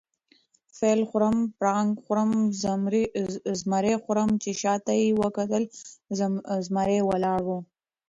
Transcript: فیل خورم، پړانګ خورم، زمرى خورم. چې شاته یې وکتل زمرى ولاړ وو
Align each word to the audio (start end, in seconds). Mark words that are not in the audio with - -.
فیل 0.77 1.01
خورم، 1.09 1.37
پړانګ 1.57 1.89
خورم، 2.03 2.31
زمرى 3.61 3.93
خورم. 4.03 4.29
چې 4.43 4.51
شاته 4.61 4.93
یې 5.01 5.07
وکتل 5.23 5.63
زمرى 6.67 6.99
ولاړ 7.09 7.39
وو 7.47 7.59